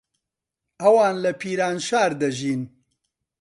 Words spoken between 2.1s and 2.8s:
دەژین.